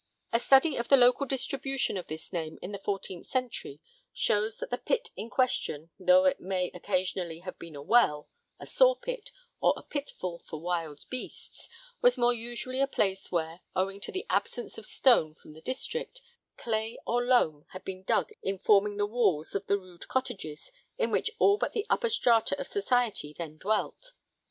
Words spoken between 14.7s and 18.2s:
of stone from the district, clay or loam had been